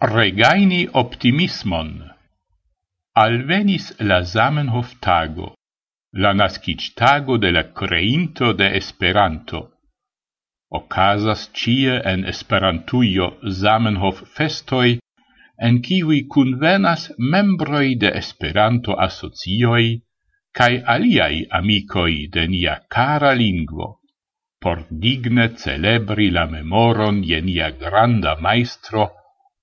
[0.00, 2.10] regaini optimismon.
[3.16, 5.54] Alvenis la Zamenhof tago,
[6.12, 9.70] la nascic tago de la creinto de Esperanto.
[10.70, 14.98] Ocasas cie en Esperantujo Zamenhof festoi,
[15.58, 20.02] en kiwi convenas membroi de Esperanto asocioi
[20.52, 24.00] cae aliai amicoi de nia cara lingvo,
[24.60, 29.15] por digne celebri la memoron je nia granda maestro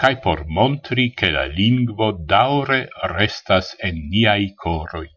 [0.00, 2.80] cae por montri che la lingvo daure
[3.14, 5.08] restas en niai coroi.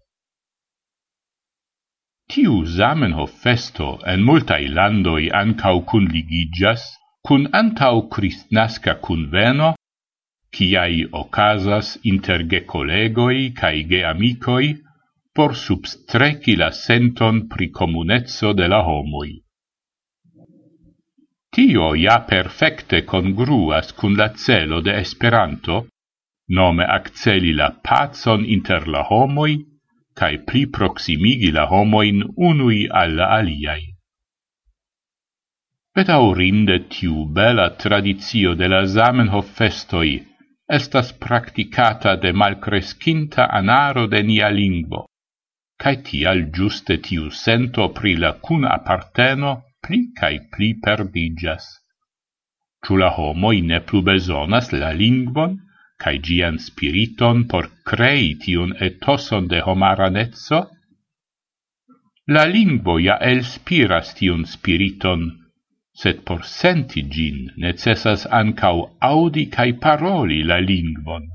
[2.31, 6.83] Tiu Zamenhof festo en multai landoi ancau conligigas
[7.25, 9.75] cun antau cristnasca conveno,
[10.55, 14.67] ciai ocasas inter ge collegoi cae ge amicoi,
[15.35, 19.31] por substreci la senton pri comunezzo de la homoi.
[21.55, 25.87] Tio ja perfecte congruas cun la celo de Esperanto,
[26.47, 29.57] nome acceli la pacon inter la homoi,
[30.15, 33.83] cae pli proximigi la homoin unui alla aliai.
[35.93, 40.13] Petaurinde tiu bela tradizio de la Zamenhof festoi
[40.77, 45.03] estas practicata de malcrescinta anaro de nia lingvo,
[45.75, 49.51] cae tial giuste tiu sento pri la cun apparteno
[49.85, 51.65] pli cae pli perdigas.
[52.85, 55.57] Ciu la homoi ne plu besonas la lingvon,
[56.01, 60.61] cae gian spiriton por crei tiun etoson de homaranezzo?
[62.35, 65.27] La lingvo ja elspiras tiun spiriton,
[66.01, 68.77] sed por senti gin necessas ancau
[69.11, 71.27] audi cae paroli la lingvon.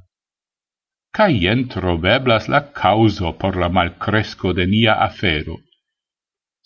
[1.17, 5.57] Caien troveblas la causo por la malcresco de nia afero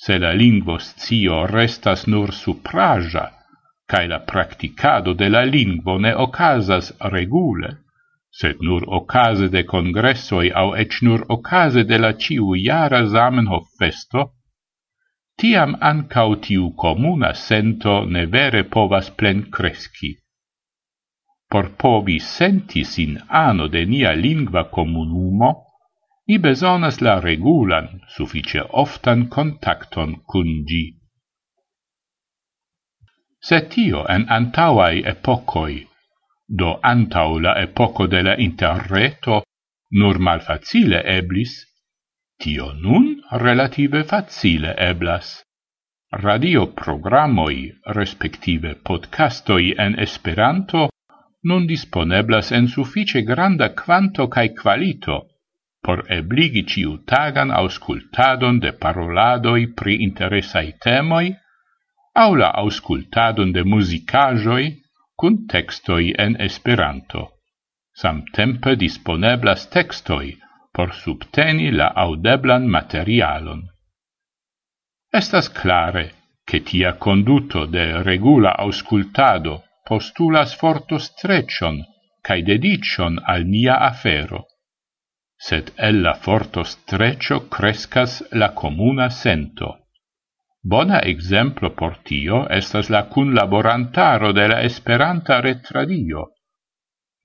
[0.05, 3.27] se la lingvo scio restas nur supraja,
[3.91, 7.71] cae la practicado de la lingvo ne ocasas regule,
[8.31, 14.23] sed nur ocase de congressoi au ec nur ocase de la ciu iara Zamenhof festo,
[15.37, 20.15] tiam ancau tiu comuna sento ne vere povas plen cresci.
[21.51, 25.51] Por povi senti sin ano de nia lingva comunumo,
[26.31, 27.87] ni besonas la regulan,
[28.17, 30.85] suffice oftan contacton cun gi.
[33.49, 35.75] Se tio en antauai epocoi,
[36.61, 39.41] do antau la epoco de la interreto,
[40.01, 41.57] nur malfacile eblis,
[42.39, 43.09] tio nun
[43.47, 45.33] relative facile eblas.
[46.27, 47.59] Radio programoi,
[47.99, 50.87] respektive podcastoi en Esperanto,
[51.43, 55.19] nun disponeblas en suffice granda quanto cae qualito,
[55.85, 61.35] por ebligi ciutagan auscultadon de paroladoi pri interesai temoi,
[62.15, 64.67] au la auscultadon de musicajoi
[65.21, 67.23] cun textoi en Esperanto.
[68.01, 70.37] Samtempe disponeblas textoi
[70.75, 73.63] por subteni la audeblan materialon.
[75.21, 76.07] Estas clare
[76.45, 81.83] che tia conduto de regula auscultado postulas forto strecion
[82.23, 84.50] cae dedicion al nia afero
[85.49, 89.69] sed ella forto streccio crescas la comuna sento.
[90.63, 96.27] Bona exemplo por tio estas la cunlaborantaro de la Esperanta retradio.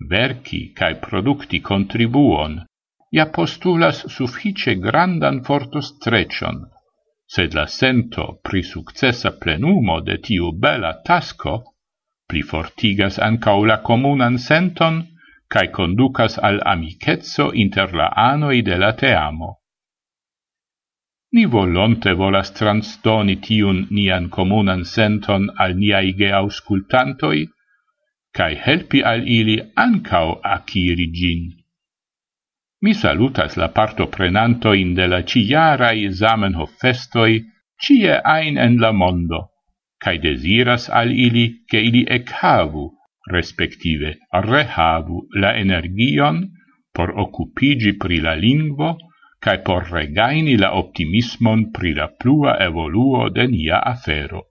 [0.09, 2.61] Verci cae producti contribuon
[3.17, 6.63] ja postulas suffice grandan fortostrecion,
[7.27, 11.53] sed la sento pri successa plenumo de tiu bela tasco
[12.27, 15.03] pli fortigas ancau la comunan senton
[15.49, 19.49] cae conducas al amicetso inter la anoi de la teamo.
[21.33, 27.41] Ni volonte volas transdoni tiun nian comunan senton al niai geauscultantoi,
[28.37, 31.43] cae helpi al ili ancau aciri gin.
[32.83, 37.43] Mi salutas la parto prenanto in de la ciarai Zamenhof festoi
[37.81, 39.39] cie ein en la mondo,
[40.03, 42.85] cae desiras al ili che ili echavu
[43.31, 46.41] respektive rehabu la energion
[46.93, 48.95] por occupigi pri la lingvo
[49.39, 54.41] cae por regaini la optimismon pri la plua evoluo de nia afero.